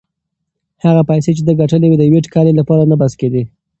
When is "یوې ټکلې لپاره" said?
2.09-2.83